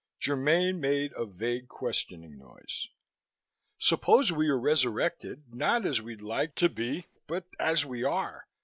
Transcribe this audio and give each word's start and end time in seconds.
Germaine 0.19 0.79
made 0.79 1.13
a 1.15 1.27
vague 1.27 1.67
questioning 1.67 2.35
noise. 2.39 2.87
"Suppose 3.77 4.31
we 4.31 4.49
are 4.49 4.57
resurrected 4.57 5.53
not 5.53 5.85
as 5.85 6.01
we'd 6.01 6.23
like 6.23 6.55
to 6.55 6.69
be 6.69 7.05
but 7.27 7.45
as 7.59 7.85
we 7.85 8.03
are. 8.03 8.47